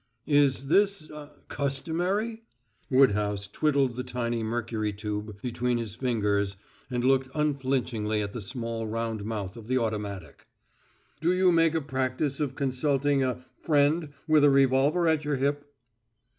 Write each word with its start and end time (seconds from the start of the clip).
"Is 0.25 0.65
this 0.65 1.11
ah, 1.13 1.29
customary?" 1.47 2.41
Woodhouse 2.89 3.47
twiddled 3.47 3.95
the 3.95 4.03
tiny 4.03 4.41
mercury 4.41 4.91
tube 4.93 5.39
between 5.43 5.77
his 5.77 5.93
fingers 5.93 6.57
and 6.89 7.03
looked 7.05 7.29
unflinchingly 7.35 8.19
at 8.23 8.31
the 8.31 8.41
small 8.41 8.87
round 8.87 9.23
mouth 9.23 9.55
of 9.55 9.67
the 9.67 9.77
automatic. 9.77 10.47
"Do 11.19 11.31
you 11.33 11.51
make 11.51 11.75
a 11.75 11.81
practise 11.81 12.39
of 12.39 12.55
consulting 12.55 13.21
a 13.23 13.45
friend 13.61 14.09
with 14.27 14.43
a 14.43 14.49
revolver 14.49 15.07
at 15.07 15.23
your 15.23 15.35
hip?" 15.35 15.71